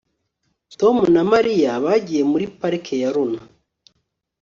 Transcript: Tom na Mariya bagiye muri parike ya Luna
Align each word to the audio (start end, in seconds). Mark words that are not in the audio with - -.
Tom 0.79 0.95
na 1.13 1.21
Mariya 1.31 1.71
bagiye 1.85 2.21
muri 2.31 2.45
parike 2.59 2.95
ya 3.01 3.09
Luna 3.15 3.41